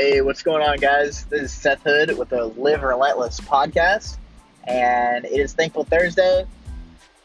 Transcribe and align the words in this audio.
Hey, 0.00 0.22
what's 0.22 0.42
going 0.42 0.62
on, 0.62 0.78
guys? 0.78 1.26
This 1.26 1.42
is 1.42 1.52
Seth 1.52 1.82
Hood 1.82 2.16
with 2.16 2.30
the 2.30 2.46
Live 2.46 2.82
Relentless 2.82 3.38
podcast, 3.38 4.16
and 4.64 5.26
it 5.26 5.38
is 5.38 5.52
Thankful 5.52 5.84
Thursday. 5.84 6.46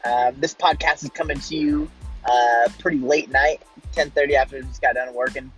Um, 0.04 0.36
this 0.40 0.54
podcast 0.54 1.02
is 1.06 1.10
coming 1.12 1.40
to 1.40 1.56
you 1.56 1.90
uh, 2.26 2.68
pretty 2.80 2.98
late 2.98 3.32
night, 3.32 3.62
10:30 3.94 4.34
after 4.34 4.58
I 4.58 4.62
just 4.64 4.82
got 4.82 4.96
done 4.96 5.14
working. 5.14 5.50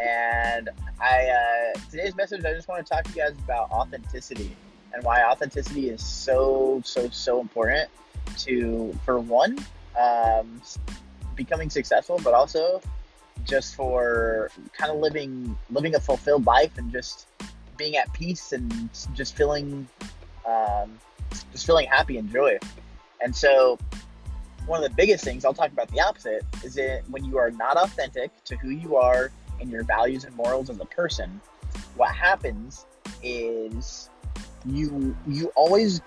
And 0.00 0.70
I 1.00 1.30
uh, 1.30 1.80
today's 1.90 2.14
message, 2.14 2.44
I 2.44 2.52
just 2.52 2.68
want 2.68 2.86
to 2.86 2.94
talk 2.94 3.02
to 3.06 3.10
you 3.10 3.16
guys 3.16 3.34
about 3.42 3.68
authenticity 3.72 4.54
and 4.94 5.02
why 5.02 5.24
authenticity 5.24 5.88
is 5.88 6.00
so 6.00 6.80
so 6.84 7.08
so 7.08 7.40
important 7.40 7.90
to, 8.38 8.96
for 9.04 9.18
one, 9.18 9.58
um, 10.00 10.62
becoming 11.34 11.70
successful, 11.70 12.20
but 12.22 12.34
also 12.34 12.80
just 13.44 13.74
for 13.74 14.50
kind 14.76 14.90
of 14.90 14.98
living 14.98 15.56
living 15.70 15.94
a 15.94 16.00
fulfilled 16.00 16.46
life 16.46 16.78
and 16.78 16.92
just 16.92 17.26
being 17.76 17.96
at 17.96 18.12
peace 18.12 18.52
and 18.52 18.90
just 19.14 19.36
feeling 19.36 19.88
um, 20.46 20.98
just 21.50 21.66
feeling 21.66 21.86
happy 21.86 22.18
and 22.18 22.30
joy. 22.30 22.58
And 23.22 23.34
so 23.34 23.78
one 24.66 24.82
of 24.82 24.88
the 24.88 24.94
biggest 24.94 25.24
things 25.24 25.44
I'll 25.44 25.54
talk 25.54 25.72
about 25.72 25.88
the 25.88 26.00
opposite 26.00 26.44
is 26.62 26.74
that 26.74 27.02
when 27.10 27.24
you 27.24 27.38
are 27.38 27.50
not 27.50 27.76
authentic 27.76 28.30
to 28.44 28.56
who 28.56 28.70
you 28.70 28.96
are 28.96 29.30
and 29.60 29.70
your 29.70 29.84
values 29.84 30.24
and 30.24 30.34
morals 30.36 30.70
as 30.70 30.80
a 30.80 30.84
person, 30.84 31.40
what 31.96 32.14
happens 32.14 32.86
is 33.22 34.08
you 34.66 35.16
you 35.26 35.52
always 35.56 36.00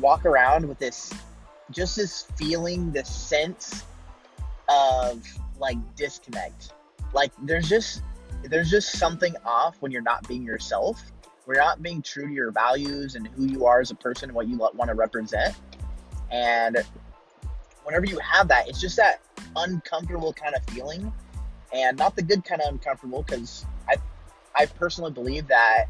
walk 0.00 0.24
around 0.24 0.68
with 0.68 0.78
this 0.78 1.12
just 1.70 1.96
this 1.96 2.22
feeling, 2.36 2.92
this 2.92 3.08
sense 3.08 3.84
of 4.68 5.26
like 5.58 5.76
disconnect. 5.96 6.72
Like 7.12 7.32
there's 7.42 7.68
just 7.68 8.02
there's 8.44 8.70
just 8.70 8.92
something 8.98 9.34
off 9.44 9.76
when 9.80 9.92
you're 9.92 10.02
not 10.02 10.26
being 10.28 10.42
yourself. 10.42 11.02
We're 11.46 11.54
not 11.54 11.82
being 11.82 12.02
true 12.02 12.26
to 12.26 12.32
your 12.32 12.50
values 12.50 13.14
and 13.14 13.28
who 13.28 13.44
you 13.44 13.66
are 13.66 13.80
as 13.80 13.90
a 13.90 13.94
person, 13.94 14.34
what 14.34 14.48
you 14.48 14.56
want 14.56 14.88
to 14.88 14.94
represent. 14.94 15.54
And 16.30 16.84
whenever 17.84 18.04
you 18.04 18.18
have 18.18 18.48
that, 18.48 18.68
it's 18.68 18.80
just 18.80 18.96
that 18.96 19.20
uncomfortable 19.54 20.32
kind 20.32 20.56
of 20.56 20.64
feeling, 20.74 21.12
and 21.72 21.96
not 21.96 22.16
the 22.16 22.22
good 22.22 22.44
kind 22.44 22.60
of 22.60 22.72
uncomfortable. 22.72 23.22
Because 23.22 23.64
I, 23.88 23.96
I 24.56 24.66
personally 24.66 25.12
believe 25.12 25.46
that 25.48 25.86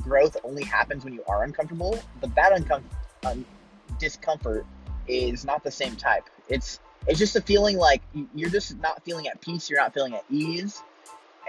growth 0.00 0.36
only 0.42 0.64
happens 0.64 1.04
when 1.04 1.12
you 1.12 1.22
are 1.26 1.44
uncomfortable. 1.44 1.98
But 2.20 2.34
that 2.34 2.52
uncom- 2.52 2.82
un- 3.24 3.44
discomfort 3.98 4.64
is 5.06 5.44
not 5.44 5.62
the 5.64 5.70
same 5.70 5.96
type. 5.96 6.24
It's 6.48 6.80
it's 7.06 7.18
just 7.18 7.36
a 7.36 7.40
feeling 7.40 7.78
like 7.78 8.02
you're 8.34 8.50
just 8.50 8.78
not 8.78 9.02
feeling 9.04 9.28
at 9.28 9.40
peace, 9.40 9.70
you're 9.70 9.78
not 9.78 9.94
feeling 9.94 10.14
at 10.14 10.24
ease. 10.30 10.82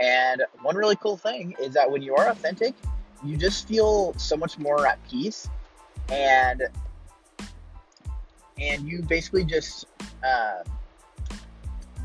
And 0.01 0.43
one 0.61 0.75
really 0.75 0.95
cool 0.95 1.17
thing 1.17 1.55
is 1.59 1.73
that 1.73 1.89
when 1.89 2.01
you 2.01 2.15
are 2.15 2.29
authentic, 2.29 2.73
you 3.25 3.35
just 3.35 3.67
feel 3.67 4.13
so 4.17 4.37
much 4.37 4.57
more 4.57 4.87
at 4.87 4.99
peace. 5.09 5.49
And 6.09 6.63
and 8.59 8.87
you 8.87 9.01
basically 9.03 9.43
just 9.43 9.85
uh, 10.25 10.63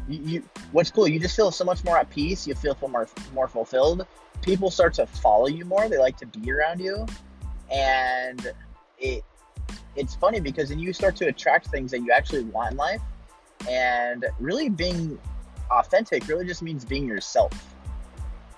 you, 0.09 0.21
you 0.25 0.43
what's 0.73 0.91
cool 0.91 1.09
you 1.09 1.19
just 1.19 1.35
feel 1.35 1.51
so 1.51 1.65
much 1.65 1.83
more 1.85 1.99
at 1.99 2.09
peace 2.11 2.47
you 2.47 2.55
feel 2.55 2.77
more 2.89 3.09
more 3.33 3.49
fulfilled. 3.49 4.07
People 4.43 4.71
start 4.71 4.95
to 4.95 5.07
follow 5.07 5.47
you 5.47 5.65
more 5.65 5.89
they 5.89 5.99
like 5.99 6.17
to 6.19 6.27
be 6.27 6.51
around 6.51 6.81
you. 6.81 7.07
And 7.73 8.53
it 8.99 9.25
it's 9.97 10.17
funny 10.17 10.41
because 10.41 10.71
then 10.71 10.79
you 10.81 10.93
start 10.93 11.15
to 11.17 11.27
attract 11.27 11.69
things 11.69 11.93
that 11.93 12.01
you 12.01 12.11
actually 12.11 12.45
want 12.45 12.73
in 12.73 12.77
life 12.77 13.01
and 13.69 14.27
really 14.39 14.69
being 14.69 15.19
authentic 15.71 16.27
really 16.29 16.47
just 16.47 16.63
means 16.63 16.85
being 16.85 17.07
yourself, 17.07 17.53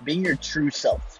being 0.03 0.23
your 0.23 0.35
true 0.35 0.69
self. 0.69 1.19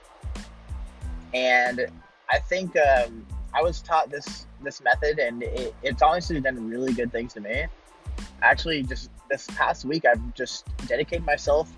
And 1.33 1.87
I 2.29 2.39
think 2.39 2.75
um, 2.77 3.25
I 3.53 3.61
was 3.61 3.81
taught 3.81 4.09
this 4.09 4.45
this 4.63 4.81
method, 4.81 5.19
and 5.19 5.43
it, 5.43 5.73
it's 5.83 6.01
honestly 6.01 6.39
done 6.39 6.67
really 6.67 6.93
good 6.93 7.11
things 7.11 7.33
to 7.33 7.41
me. 7.41 7.65
Actually, 8.41 8.83
just 8.83 9.09
this 9.29 9.47
past 9.55 9.85
week, 9.85 10.05
I've 10.05 10.33
just 10.33 10.65
dedicated 10.87 11.25
myself 11.25 11.71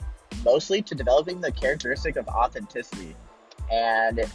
mostly 0.43 0.81
to 0.81 0.95
developing 0.95 1.41
the 1.41 1.51
characteristic 1.51 2.15
of 2.15 2.27
authenticity. 2.27 3.15
And 3.71 4.25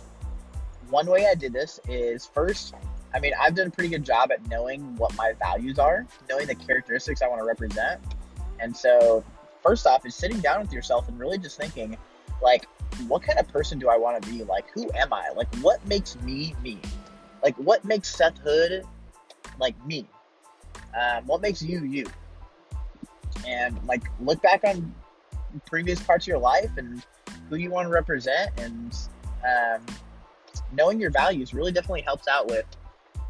one 0.91 1.06
way 1.06 1.27
I 1.27 1.35
did 1.35 1.53
this 1.53 1.81
is 1.89 2.27
first 2.27 2.75
I 3.15 3.21
mean, 3.21 3.33
I've 3.41 3.55
done 3.55 3.69
a 3.69 3.71
pretty 3.71 3.91
good 3.91 4.05
job 4.05 4.33
at 4.33 4.47
knowing 4.49 4.97
what 4.97 5.15
my 5.17 5.35
values 5.39 5.79
are, 5.79 6.05
knowing 6.29 6.49
the 6.49 6.55
characteristics 6.57 7.23
I 7.23 7.29
want 7.29 7.41
to 7.41 7.47
represent. 7.47 8.01
And 8.59 8.77
so, 8.77 9.25
first 9.63 9.87
off, 9.87 10.05
is 10.05 10.17
sitting 10.17 10.41
down 10.41 10.61
with 10.61 10.73
yourself 10.73 11.09
and 11.09 11.19
really 11.19 11.39
just 11.39 11.57
thinking, 11.57 11.97
like, 12.43 12.67
what 13.07 13.23
kind 13.23 13.39
of 13.39 13.47
person 13.49 13.79
do 13.79 13.89
I 13.89 13.97
want 13.97 14.21
to 14.21 14.31
be? 14.31 14.43
Like, 14.43 14.69
who 14.71 14.91
am 14.95 15.13
I? 15.13 15.31
Like, 15.37 15.55
what 15.57 15.85
makes 15.87 16.17
me 16.23 16.57
me? 16.61 16.79
Like, 17.43 17.55
what 17.57 17.85
makes 17.85 18.15
Seth 18.15 18.39
Hood 18.39 18.85
like 19.61 19.75
me? 19.87 20.09
Um, 21.01 21.25
what 21.27 21.41
makes 21.41 21.63
you 21.63 21.85
you? 21.85 22.07
And 23.47 23.79
like, 23.87 24.03
look 24.21 24.43
back 24.43 24.63
on 24.65 24.93
previous 25.67 26.01
parts 26.01 26.25
of 26.25 26.29
your 26.29 26.39
life 26.39 26.71
and 26.77 27.05
who 27.49 27.57
you 27.57 27.71
want 27.71 27.87
to 27.87 27.93
represent, 27.93 28.51
and 28.59 28.97
um, 29.45 29.85
knowing 30.73 31.01
your 31.01 31.11
values 31.11 31.55
really 31.55 31.71
definitely 31.71 32.03
helps 32.03 32.27
out 32.27 32.49
with 32.49 32.65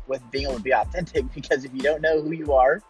with 0.07 0.23
being 0.31 0.47
able 0.47 0.57
to 0.57 0.63
be 0.63 0.73
authentic 0.73 1.25
because 1.35 1.65
if 1.65 1.73
you 1.75 1.81
don't 1.81 2.03
know 2.03 2.21
who 2.21 2.33
you 2.33 2.53
are, 2.53 2.83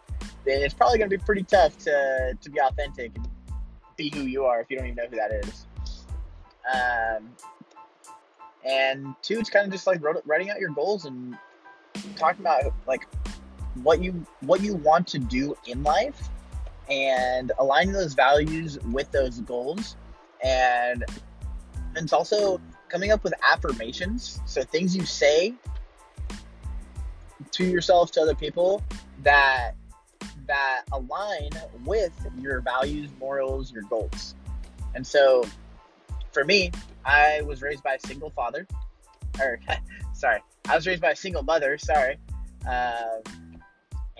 then 0.45 0.61
it's 0.61 0.73
probably 0.73 0.97
going 0.97 1.09
to 1.09 1.17
be 1.17 1.23
pretty 1.23 1.43
tough 1.43 1.77
to, 1.79 2.37
to 2.39 2.49
be 2.49 2.59
authentic 2.59 3.11
and 3.15 3.27
be 3.97 4.11
who 4.13 4.21
you 4.21 4.45
are 4.45 4.61
if 4.61 4.69
you 4.69 4.77
don't 4.77 4.87
even 4.87 4.95
know 4.95 5.07
who 5.09 5.15
that 5.15 5.31
is. 5.45 5.65
Um, 6.73 7.29
and 8.65 9.15
two, 9.21 9.39
it's 9.39 9.49
kind 9.49 9.65
of 9.65 9.71
just 9.71 9.87
like 9.87 10.01
writing 10.25 10.49
out 10.49 10.59
your 10.59 10.71
goals 10.71 11.05
and 11.05 11.37
talking 12.15 12.41
about 12.41 12.73
like 12.87 13.07
what 13.83 14.01
you 14.01 14.25
what 14.41 14.61
you 14.61 14.75
want 14.75 15.07
to 15.07 15.19
do 15.19 15.55
in 15.67 15.83
life 15.83 16.29
and 16.89 17.51
aligning 17.57 17.93
those 17.93 18.13
values 18.13 18.79
with 18.91 19.11
those 19.11 19.39
goals 19.41 19.95
and 20.43 21.03
it's 21.95 22.13
also 22.13 22.59
coming 22.89 23.11
up 23.11 23.23
with 23.23 23.33
affirmations 23.51 24.39
so 24.45 24.61
things 24.63 24.95
you 24.95 25.05
say 25.05 25.53
to 27.55 27.65
yourself 27.65 28.11
to 28.11 28.21
other 28.21 28.35
people 28.35 28.83
that 29.23 29.71
that 30.45 30.81
align 30.91 31.49
with 31.85 32.13
your 32.37 32.59
values, 32.61 33.09
morals, 33.19 33.71
your 33.71 33.83
goals. 33.83 34.35
And 34.93 35.05
so 35.05 35.43
for 36.31 36.43
me, 36.43 36.71
I 37.05 37.41
was 37.41 37.61
raised 37.61 37.81
by 37.81 37.95
a 37.95 37.99
single 37.99 38.29
father. 38.29 38.67
Or 39.39 39.59
sorry, 40.13 40.41
I 40.67 40.75
was 40.75 40.85
raised 40.85 41.01
by 41.01 41.11
a 41.11 41.15
single 41.15 41.43
mother, 41.43 41.77
sorry. 41.77 42.17
Um, 42.67 43.61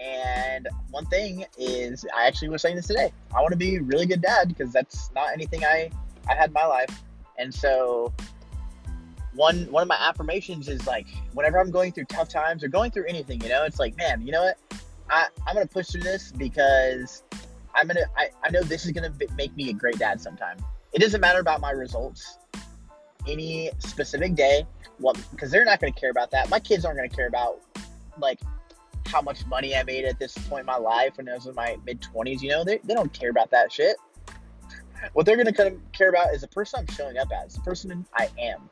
and 0.02 0.68
one 0.92 1.06
thing 1.08 1.46
is 1.58 2.06
I 2.16 2.28
actually 2.28 2.50
was 2.50 2.62
saying 2.62 2.78
this 2.78 2.88
today. 2.88 3.12
I 3.36 3.42
want 3.42 3.52
to 3.52 3.58
be 3.58 3.76
a 3.76 3.82
really 3.82 4.06
good 4.06 4.22
dad 4.22 4.48
because 4.48 4.72
that's 4.72 5.12
not 5.14 5.34
anything 5.34 5.64
I 5.64 5.92
I 6.30 6.36
had 6.36 6.50
in 6.50 6.54
my 6.54 6.66
life. 6.66 7.04
And 7.38 7.54
so 7.54 8.14
one 9.36 9.70
one 9.72 9.84
of 9.84 9.88
my 9.88 9.98
affirmations 10.00 10.68
is 10.68 10.86
like 10.88 11.08
whenever 11.34 11.60
I'm 11.60 11.72
going 11.72 11.92
through 11.92 12.06
tough 12.06 12.30
times 12.30 12.64
or 12.64 12.68
going 12.68 12.92
through 12.92 13.06
anything, 13.08 13.42
you 13.42 13.50
know, 13.50 13.64
it's 13.64 13.80
like, 13.80 13.98
man, 13.98 14.22
you 14.26 14.32
know 14.32 14.44
what? 14.44 14.58
I, 15.10 15.28
I'm 15.48 15.54
gonna 15.54 15.68
push 15.68 15.88
through 15.88 16.02
this 16.02 16.32
because 16.32 17.24
I'm 17.74 17.88
gonna 17.88 18.06
I, 18.18 18.30
I 18.44 18.50
know 18.50 18.62
this 18.62 18.86
is 18.86 18.92
gonna 18.92 19.14
make 19.36 19.56
me 19.56 19.70
a 19.70 19.74
great 19.74 20.00
dad 20.00 20.20
sometime. 20.20 20.58
It 20.94 21.00
doesn't 21.00 21.22
matter 21.22 21.40
about 21.40 21.62
my 21.62 21.72
results 21.72 22.38
any 23.28 23.72
specific 23.80 24.36
day, 24.36 24.66
what 24.98 25.20
because 25.32 25.52
they're 25.52 25.66
not 25.66 25.80
gonna 25.80 25.92
care 25.92 26.12
about 26.12 26.32
that. 26.32 26.50
My 26.50 26.60
kids 26.60 26.86
aren't 26.86 26.98
gonna 26.98 27.10
care 27.10 27.28
about 27.28 27.62
like 28.18 28.40
how 29.08 29.22
much 29.22 29.46
money 29.46 29.76
I 29.76 29.84
made 29.84 30.06
at 30.06 30.18
this 30.20 30.36
point 30.48 30.62
in 30.62 30.66
my 30.66 30.78
life 30.78 31.18
when 31.18 31.30
I 31.30 31.36
was 31.36 31.46
in 31.46 31.56
my 31.56 31.78
mid 31.86 32.02
twenties, 32.02 32.42
you 32.42 32.50
know, 32.50 32.64
they, 32.64 32.80
they 32.84 32.94
don't 32.94 33.14
care 33.14 33.30
about 33.30 33.52
that 33.52 33.72
shit. 33.72 33.98
What 35.14 35.26
they're 35.26 35.38
gonna 35.38 35.54
kind 35.54 35.74
of 35.74 35.92
care 35.92 36.10
about 36.10 36.34
is 36.34 36.42
the 36.42 36.48
person 36.48 36.80
I'm 36.80 36.96
showing 36.96 37.18
up 37.18 37.28
as, 37.44 37.54
the 37.54 37.62
person 37.62 38.06
I 38.16 38.30
am. 38.40 38.70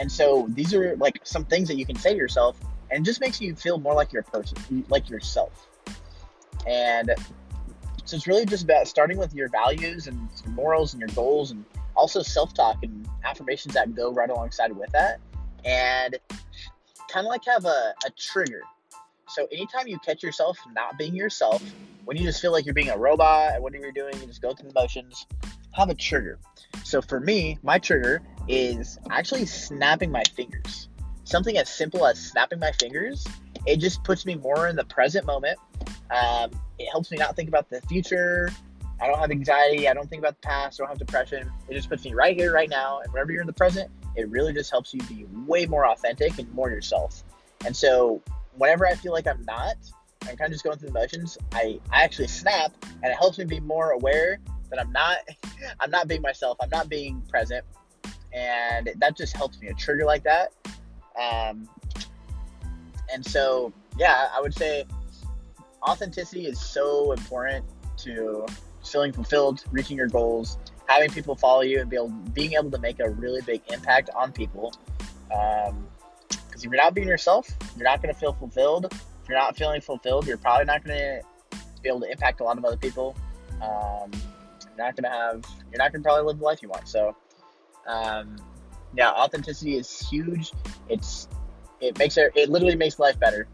And 0.00 0.10
so 0.10 0.46
these 0.48 0.74
are 0.74 0.96
like 0.96 1.20
some 1.24 1.44
things 1.44 1.68
that 1.68 1.76
you 1.76 1.86
can 1.86 1.94
say 1.94 2.12
to 2.12 2.16
yourself, 2.16 2.58
and 2.90 3.02
it 3.02 3.04
just 3.04 3.20
makes 3.20 3.40
you 3.40 3.54
feel 3.54 3.78
more 3.78 3.94
like 3.94 4.12
your 4.12 4.22
person, 4.22 4.84
like 4.88 5.08
yourself. 5.10 5.68
And 6.66 7.14
so 8.06 8.16
it's 8.16 8.26
really 8.26 8.46
just 8.46 8.64
about 8.64 8.88
starting 8.88 9.18
with 9.18 9.34
your 9.34 9.48
values 9.50 10.08
and 10.08 10.28
your 10.42 10.54
morals 10.54 10.94
and 10.94 11.00
your 11.00 11.10
goals, 11.10 11.50
and 11.50 11.64
also 11.94 12.22
self-talk 12.22 12.82
and 12.82 13.06
affirmations 13.24 13.74
that 13.74 13.94
go 13.94 14.10
right 14.10 14.30
alongside 14.30 14.72
with 14.72 14.90
that, 14.92 15.20
and 15.66 16.18
kind 17.08 17.26
of 17.26 17.30
like 17.30 17.44
have 17.44 17.66
a, 17.66 17.94
a 18.06 18.10
trigger. 18.16 18.62
So 19.30 19.46
anytime 19.52 19.86
you 19.86 19.98
catch 20.00 20.22
yourself 20.22 20.58
not 20.74 20.98
being 20.98 21.14
yourself, 21.14 21.62
when 22.04 22.16
you 22.16 22.24
just 22.24 22.40
feel 22.42 22.50
like 22.50 22.64
you're 22.64 22.74
being 22.74 22.90
a 22.90 22.98
robot 22.98 23.52
and 23.54 23.62
whatever 23.62 23.84
you're 23.84 23.92
doing, 23.92 24.20
you 24.20 24.26
just 24.26 24.42
go 24.42 24.52
through 24.52 24.70
the 24.70 24.74
motions, 24.74 25.26
have 25.72 25.88
a 25.88 25.94
trigger. 25.94 26.40
So 26.82 27.00
for 27.00 27.20
me, 27.20 27.58
my 27.62 27.78
trigger 27.78 28.22
is 28.48 28.98
actually 29.10 29.46
snapping 29.46 30.10
my 30.10 30.24
fingers. 30.34 30.88
Something 31.22 31.58
as 31.58 31.68
simple 31.68 32.06
as 32.06 32.18
snapping 32.18 32.58
my 32.58 32.72
fingers, 32.72 33.24
it 33.66 33.76
just 33.76 34.02
puts 34.02 34.26
me 34.26 34.34
more 34.34 34.66
in 34.66 34.74
the 34.74 34.84
present 34.84 35.26
moment. 35.26 35.58
Um, 36.10 36.50
it 36.78 36.90
helps 36.90 37.12
me 37.12 37.18
not 37.18 37.36
think 37.36 37.48
about 37.48 37.70
the 37.70 37.80
future. 37.82 38.50
I 39.00 39.06
don't 39.06 39.18
have 39.18 39.30
anxiety. 39.30 39.88
I 39.88 39.94
don't 39.94 40.10
think 40.10 40.20
about 40.20 40.40
the 40.40 40.46
past. 40.48 40.80
I 40.80 40.82
don't 40.82 40.88
have 40.88 40.98
depression. 40.98 41.50
It 41.68 41.74
just 41.74 41.88
puts 41.88 42.04
me 42.04 42.14
right 42.14 42.36
here, 42.36 42.52
right 42.52 42.68
now. 42.68 43.00
And 43.00 43.12
whenever 43.12 43.30
you're 43.30 43.42
in 43.42 43.46
the 43.46 43.52
present, 43.52 43.90
it 44.16 44.28
really 44.28 44.52
just 44.52 44.70
helps 44.70 44.92
you 44.92 45.00
be 45.02 45.24
way 45.46 45.66
more 45.66 45.86
authentic 45.86 46.38
and 46.38 46.52
more 46.52 46.68
yourself. 46.68 47.22
And 47.64 47.76
so, 47.76 48.22
whenever 48.56 48.86
I 48.86 48.94
feel 48.94 49.12
like 49.12 49.26
I'm 49.26 49.44
not, 49.44 49.76
I'm 50.22 50.36
kind 50.36 50.42
of 50.42 50.52
just 50.52 50.64
going 50.64 50.78
through 50.78 50.88
the 50.88 50.94
motions. 50.94 51.38
I, 51.52 51.80
I 51.90 52.02
actually 52.02 52.28
snap, 52.28 52.72
and 53.02 53.12
it 53.12 53.16
helps 53.16 53.38
me 53.38 53.44
be 53.44 53.60
more 53.60 53.90
aware 53.90 54.38
that 54.70 54.80
I'm 54.80 54.92
not 54.92 55.18
I'm 55.80 55.90
not 55.90 56.08
being 56.08 56.22
myself. 56.22 56.58
I'm 56.60 56.70
not 56.70 56.88
being 56.88 57.22
present, 57.28 57.64
and 58.32 58.90
that 58.96 59.16
just 59.16 59.36
helps 59.36 59.60
me. 59.60 59.68
A 59.68 59.74
trigger 59.74 60.04
like 60.04 60.24
that, 60.24 60.52
um, 61.20 61.68
and 63.12 63.24
so 63.24 63.72
yeah, 63.98 64.28
I 64.34 64.40
would 64.40 64.54
say 64.54 64.84
authenticity 65.88 66.46
is 66.46 66.60
so 66.60 67.12
important 67.12 67.64
to 67.98 68.46
feeling 68.84 69.12
fulfilled, 69.12 69.64
reaching 69.70 69.96
your 69.96 70.08
goals, 70.08 70.58
having 70.86 71.10
people 71.10 71.34
follow 71.34 71.62
you, 71.62 71.80
and 71.80 71.90
be 71.90 71.96
able, 71.96 72.08
being 72.08 72.54
able 72.54 72.70
to 72.70 72.78
make 72.78 73.00
a 73.00 73.10
really 73.10 73.42
big 73.42 73.62
impact 73.72 74.10
on 74.16 74.32
people. 74.32 74.72
Because 76.50 76.64
if 76.64 76.70
you're 76.70 76.82
not 76.82 76.94
being 76.94 77.06
yourself, 77.06 77.48
you're 77.76 77.84
not 77.84 78.02
going 78.02 78.12
to 78.12 78.18
feel 78.18 78.32
fulfilled. 78.32 78.86
If 78.90 79.28
you're 79.28 79.38
not 79.38 79.56
feeling 79.56 79.80
fulfilled, 79.80 80.26
you're 80.26 80.36
probably 80.36 80.64
not 80.64 80.84
going 80.84 80.98
to 80.98 81.22
be 81.80 81.88
able 81.88 82.00
to 82.00 82.10
impact 82.10 82.40
a 82.40 82.44
lot 82.44 82.58
of 82.58 82.64
other 82.64 82.76
people. 82.76 83.16
Um, 83.62 84.10
you're 84.66 84.76
not 84.76 84.96
going 84.96 85.04
to 85.04 85.10
have, 85.10 85.44
you're 85.70 85.78
not 85.78 85.92
going 85.92 86.02
to 86.02 86.06
probably 86.06 86.24
live 86.24 86.38
the 86.38 86.44
life 86.44 86.60
you 86.60 86.68
want. 86.68 86.88
So, 86.88 87.16
um, 87.86 88.36
yeah, 88.96 89.10
authenticity 89.10 89.76
is 89.76 90.00
huge. 90.10 90.52
It's, 90.88 91.28
it 91.80 91.96
makes 91.98 92.16
it, 92.16 92.32
it 92.34 92.50
literally 92.50 92.74
makes 92.76 92.98
life 92.98 93.18
better 93.20 93.46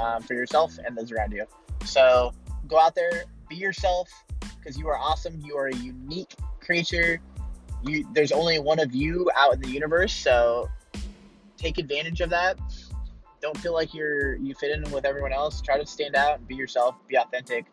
um, 0.00 0.22
for 0.22 0.34
yourself 0.34 0.78
and 0.84 0.96
those 0.96 1.10
around 1.10 1.32
you. 1.32 1.46
So 1.86 2.32
go 2.68 2.78
out 2.78 2.94
there, 2.94 3.24
be 3.48 3.56
yourself, 3.56 4.10
because 4.40 4.78
you 4.78 4.88
are 4.88 4.98
awesome. 4.98 5.40
You 5.40 5.56
are 5.56 5.68
a 5.68 5.76
unique 5.76 6.34
creature. 6.60 7.20
You, 7.82 8.06
there's 8.12 8.32
only 8.32 8.58
one 8.58 8.78
of 8.78 8.94
you 8.94 9.30
out 9.36 9.54
in 9.54 9.60
the 9.60 9.68
universe, 9.70 10.12
so 10.12 10.68
take 11.64 11.78
advantage 11.78 12.20
of 12.20 12.30
that. 12.30 12.58
Don't 13.40 13.56
feel 13.58 13.72
like 13.72 13.94
you're 13.94 14.36
you 14.36 14.54
fit 14.54 14.70
in 14.70 14.90
with 14.92 15.04
everyone 15.04 15.32
else. 15.32 15.60
Try 15.60 15.78
to 15.78 15.86
stand 15.86 16.14
out 16.14 16.38
and 16.38 16.46
be 16.46 16.54
yourself, 16.54 16.94
be 17.08 17.16
authentic, 17.16 17.66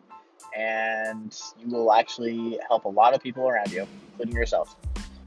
and 0.56 1.38
you 1.58 1.68
will 1.68 1.92
actually 1.92 2.58
help 2.66 2.84
a 2.84 2.88
lot 2.88 3.14
of 3.14 3.22
people 3.22 3.48
around 3.48 3.70
you, 3.70 3.86
including 4.10 4.34
yourself. 4.34 4.76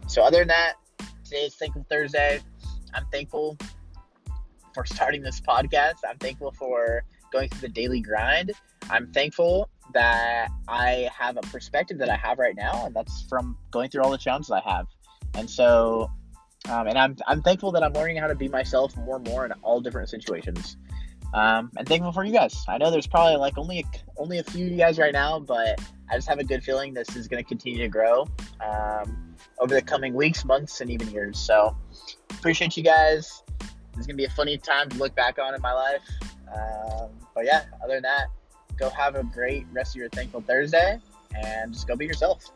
So 0.07 0.23
other 0.23 0.39
than 0.39 0.50
that, 0.50 0.75
today 1.23 1.45
is 1.45 1.56
Thankful 1.56 1.85
Thursday. 1.89 2.41
I'm 2.94 3.06
thankful 3.12 3.57
for 4.73 4.85
starting 4.85 5.21
this 5.21 5.41
podcast. 5.41 6.00
I'm 6.07 6.17
thankful 6.17 6.51
for 6.51 7.03
going 7.31 7.50
through 7.50 7.67
the 7.67 7.73
daily 7.73 8.01
grind. 8.01 8.51
I'm 8.89 9.12
thankful 9.12 9.69
that 9.94 10.50
I 10.67 11.09
have 11.17 11.38
a 11.38 11.41
perspective 11.41 11.97
that 12.00 12.09
I 12.09 12.15
have 12.17 12.39
right 12.39 12.56
now, 12.56 12.85
and 12.85 12.95
that's 12.95 13.23
from 13.23 13.57
going 13.71 13.89
through 13.89 14.03
all 14.03 14.12
the 14.12 14.17
challenges 14.17 14.51
I 14.51 14.62
have. 14.62 14.88
And 15.33 15.50
so, 15.50 16.09
um, 16.69 16.88
and 16.88 16.97
I'm, 16.97 17.17
I'm 17.27 17.41
thankful 17.41 17.71
that 17.73 17.83
I'm 17.83 17.94
learning 17.94 18.17
how 18.17 18.27
to 18.27 18.35
be 18.35 18.47
myself 18.47 18.95
more 18.97 19.17
and 19.17 19.27
more 19.27 19.45
in 19.45 19.51
all 19.63 19.81
different 19.81 20.09
situations. 20.09 20.77
Um, 21.33 21.71
and 21.77 21.88
thankful 21.88 22.12
for 22.12 22.23
you 22.23 22.31
guys. 22.31 22.63
I 22.67 22.77
know 22.77 22.91
there's 22.91 23.07
probably 23.07 23.35
like 23.38 23.57
only 23.57 23.79
a, 23.79 23.83
only 24.17 24.39
a 24.39 24.44
few 24.44 24.65
of 24.65 24.71
you 24.71 24.77
guys 24.77 24.97
right 24.97 25.12
now, 25.12 25.39
but 25.39 25.81
I 26.09 26.15
just 26.15 26.29
have 26.29 26.39
a 26.39 26.44
good 26.44 26.63
feeling 26.63 26.94
this 26.94 27.15
is 27.15 27.27
going 27.27 27.44
to 27.44 27.47
continue 27.47 27.79
to 27.79 27.88
grow 27.89 28.25
um, 28.65 29.35
over 29.59 29.73
the 29.73 29.81
coming 29.81 30.13
weeks, 30.13 30.45
months, 30.45 30.81
and 30.81 30.89
even 30.89 31.09
years. 31.09 31.38
So 31.38 31.75
appreciate 32.29 32.77
you 32.77 32.83
guys. 32.83 33.44
It's 33.97 34.06
gonna 34.06 34.17
be 34.17 34.25
a 34.25 34.29
funny 34.29 34.57
time 34.57 34.89
to 34.89 34.97
look 34.97 35.15
back 35.15 35.39
on 35.39 35.56
in 35.56 35.62
my 35.62 35.71
life. 35.73 36.01
Um, 36.53 37.09
but 37.33 37.45
yeah, 37.45 37.63
other 37.83 37.95
than 37.95 38.03
that, 38.03 38.27
go 38.77 38.89
have 38.89 39.15
a 39.15 39.23
great 39.23 39.65
rest 39.71 39.95
of 39.95 40.00
your 40.00 40.09
Thankful 40.09 40.41
Thursday 40.41 41.00
and 41.33 41.73
just 41.73 41.88
go 41.88 41.95
be 41.95 42.06
yourself. 42.06 42.51